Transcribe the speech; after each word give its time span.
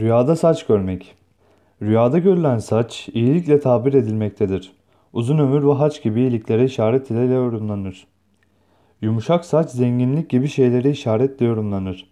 Rüyada 0.00 0.36
saç 0.36 0.66
görmek. 0.66 1.14
Rüyada 1.82 2.18
görülen 2.18 2.58
saç 2.58 3.08
iyilikle 3.12 3.60
tabir 3.60 3.94
edilmektedir. 3.94 4.72
Uzun 5.12 5.38
ömür 5.38 5.68
ve 5.68 5.72
haç 5.72 6.02
gibi 6.02 6.20
iyiliklere 6.20 6.64
işaret 6.64 7.10
ile 7.10 7.34
yorumlanır. 7.34 8.06
Yumuşak 9.00 9.44
saç 9.44 9.70
zenginlik 9.70 10.30
gibi 10.30 10.48
şeylere 10.48 10.90
işaretle 10.90 11.46
yorumlanır. 11.46 12.10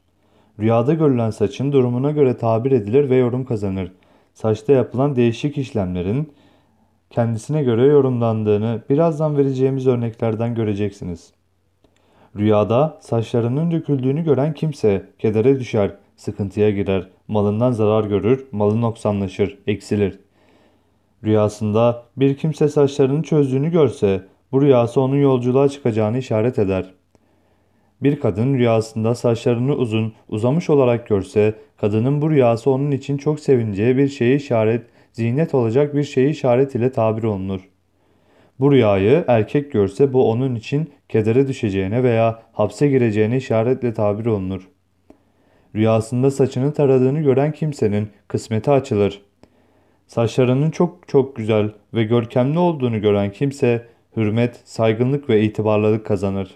Rüyada 0.60 0.94
görülen 0.94 1.30
saçın 1.30 1.72
durumuna 1.72 2.10
göre 2.10 2.36
tabir 2.36 2.72
edilir 2.72 3.10
ve 3.10 3.16
yorum 3.16 3.44
kazanır. 3.44 3.92
Saçta 4.34 4.72
yapılan 4.72 5.16
değişik 5.16 5.58
işlemlerin 5.58 6.32
kendisine 7.10 7.62
göre 7.62 7.86
yorumlandığını 7.86 8.82
birazdan 8.90 9.36
vereceğimiz 9.36 9.86
örneklerden 9.86 10.54
göreceksiniz. 10.54 11.32
Rüyada 12.36 12.98
saçlarının 13.00 13.70
döküldüğünü 13.70 14.24
gören 14.24 14.54
kimse 14.54 15.06
kedere 15.18 15.60
düşer, 15.60 15.96
sıkıntıya 16.22 16.70
girer, 16.70 17.08
malından 17.28 17.72
zarar 17.72 18.04
görür, 18.04 18.46
malı 18.52 18.80
noksanlaşır, 18.80 19.58
eksilir. 19.66 20.18
Rüyasında 21.24 22.02
bir 22.16 22.36
kimse 22.36 22.68
saçlarını 22.68 23.22
çözdüğünü 23.22 23.70
görse 23.70 24.22
bu 24.52 24.62
rüyası 24.62 25.00
onun 25.00 25.16
yolculuğa 25.16 25.68
çıkacağını 25.68 26.18
işaret 26.18 26.58
eder. 26.58 26.94
Bir 28.02 28.20
kadın 28.20 28.54
rüyasında 28.54 29.14
saçlarını 29.14 29.74
uzun, 29.74 30.12
uzamış 30.28 30.70
olarak 30.70 31.08
görse 31.08 31.54
kadının 31.76 32.22
bu 32.22 32.30
rüyası 32.30 32.70
onun 32.70 32.90
için 32.90 33.16
çok 33.16 33.40
sevineceği 33.40 33.96
bir 33.96 34.08
şeyi 34.08 34.36
işaret, 34.36 34.86
ziynet 35.12 35.54
olacak 35.54 35.94
bir 35.94 36.04
şeyi 36.04 36.30
işaret 36.30 36.74
ile 36.74 36.92
tabir 36.92 37.22
olunur. 37.22 37.68
Bu 38.60 38.72
rüyayı 38.72 39.24
erkek 39.28 39.72
görse 39.72 40.12
bu 40.12 40.30
onun 40.30 40.54
için 40.54 40.90
kedere 41.08 41.48
düşeceğine 41.48 42.02
veya 42.02 42.42
hapse 42.52 42.88
gireceğine 42.88 43.36
işaretle 43.36 43.94
tabir 43.94 44.26
olunur. 44.26 44.68
Rüyasında 45.74 46.30
saçını 46.30 46.72
taradığını 46.72 47.20
gören 47.20 47.52
kimsenin 47.52 48.08
kısmeti 48.28 48.70
açılır. 48.70 49.22
Saçlarının 50.06 50.70
çok 50.70 51.08
çok 51.08 51.36
güzel 51.36 51.70
ve 51.94 52.04
görkemli 52.04 52.58
olduğunu 52.58 53.00
gören 53.00 53.32
kimse 53.32 53.86
hürmet, 54.16 54.60
saygınlık 54.64 55.28
ve 55.28 55.42
itibarlılık 55.42 56.06
kazanır. 56.06 56.50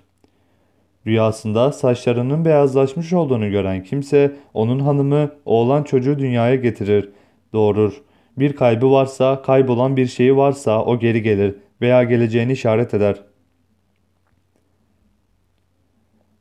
Rüyasında 1.06 1.72
saçlarının 1.72 2.44
beyazlaşmış 2.44 3.12
olduğunu 3.12 3.50
gören 3.50 3.82
kimse 3.82 4.36
onun 4.54 4.78
hanımı, 4.78 5.30
oğlan 5.44 5.82
çocuğu 5.82 6.18
dünyaya 6.18 6.54
getirir, 6.54 7.10
doğurur. 7.52 8.02
Bir 8.38 8.56
kaybı 8.56 8.90
varsa, 8.90 9.42
kaybolan 9.42 9.96
bir 9.96 10.06
şeyi 10.06 10.36
varsa 10.36 10.84
o 10.84 10.98
geri 10.98 11.22
gelir 11.22 11.54
veya 11.80 12.02
geleceğini 12.04 12.52
işaret 12.52 12.94
eder. 12.94 13.16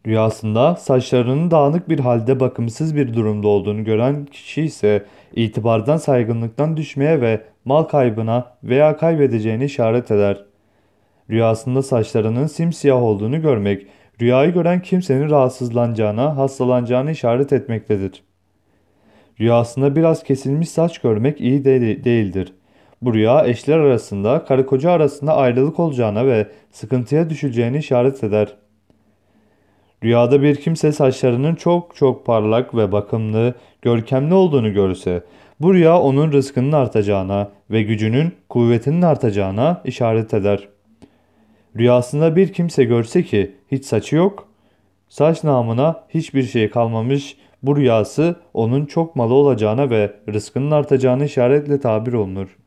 Rüyasında 0.08 0.75
saçlarının 0.75 1.52
dağınık 1.52 1.89
bir 1.89 2.00
halde 2.00 2.39
bakımsız 2.39 2.95
bir 2.95 3.14
durumda 3.14 3.48
olduğunu 3.48 3.84
gören 3.84 4.25
kişi 4.25 4.62
ise 4.62 5.06
itibardan 5.36 5.97
saygınlıktan 5.97 6.78
düşmeye 6.78 7.22
ve 7.22 7.42
mal 7.66 7.84
kaybına 7.84 8.58
veya 8.64 8.97
kaybedeceğini 8.97 9.66
işaret 9.66 10.12
eder. 10.12 10.45
Rüyasında 11.30 11.81
saçlarının 11.81 12.47
simsiyah 12.47 13.03
olduğunu 13.03 13.42
görmek, 13.42 13.88
rüyayı 14.22 14.53
gören 14.53 14.81
kimsenin 14.81 15.30
rahatsızlanacağına, 15.30 16.38
hastalanacağını 16.38 17.12
işaret 17.12 17.53
etmektedir. 17.53 18.23
Rüyasında 19.40 19.95
biraz 19.95 20.23
kesilmiş 20.23 20.69
saç 20.69 21.00
görmek 21.00 21.42
iyi 21.42 21.66
de- 21.66 22.03
değildir. 22.03 22.53
Bu 23.02 23.14
rüya 23.14 23.45
eşler 23.45 23.78
arasında, 23.78 24.45
karı 24.45 24.66
koca 24.66 24.92
arasında 24.92 25.36
ayrılık 25.36 25.80
olacağına 25.80 26.25
ve 26.25 26.47
sıkıntıya 26.72 27.30
düşüleceğini 27.30 27.78
işaret 27.78 28.23
eder. 28.23 28.56
Rüyada 30.04 30.42
bir 30.42 30.56
kimse 30.56 30.92
saçlarının 30.92 31.56
çok 31.56 31.96
çok 31.96 32.26
parlak 32.26 32.76
ve 32.76 32.92
bakımlı, 32.92 33.54
görkemli 33.82 34.34
olduğunu 34.34 34.74
görse, 34.74 35.24
bu 35.60 35.74
rüya 35.74 36.00
onun 36.00 36.32
rızkının 36.32 36.72
artacağına 36.72 37.50
ve 37.72 37.84
gücünün, 37.84 38.34
kuvvetinin 38.50 39.02
artacağına 39.02 39.82
işaret 39.86 40.34
eder. 40.34 40.68
Rüyasında 41.78 42.36
bir 42.36 42.53
kimse 42.53 42.84
görse 42.84 43.24
ki 43.24 43.56
hiç 43.72 43.86
saçı 43.86 44.16
yok, 44.16 44.47
saç 45.09 45.44
namına 45.44 46.03
hiçbir 46.09 46.44
şey 46.44 46.69
kalmamış, 46.69 47.38
bu 47.64 47.78
rüyası 47.78 48.36
onun 48.53 48.86
çok 48.86 49.16
malı 49.16 49.34
olacağına 49.34 49.90
ve 49.90 50.14
rızkının 50.34 50.72
artacağına 50.72 51.25
işaretle 51.25 51.80
tabir 51.80 52.14
olunur. 52.14 52.58